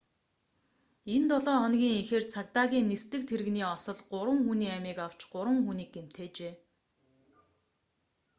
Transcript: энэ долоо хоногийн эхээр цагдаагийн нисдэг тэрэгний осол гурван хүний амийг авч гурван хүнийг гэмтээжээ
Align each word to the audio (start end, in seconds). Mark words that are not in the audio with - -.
энэ 1.15 1.27
долоо 1.31 1.57
хоногийн 1.63 1.95
эхээр 2.01 2.25
цагдаагийн 2.33 2.89
нисдэг 2.91 3.21
тэрэгний 3.29 3.65
осол 3.75 3.99
гурван 4.11 4.39
хүний 4.47 4.71
амийг 4.77 4.97
авч 5.07 5.19
гурван 5.33 5.59
хүнийг 5.65 5.89
гэмтээжээ 5.95 6.53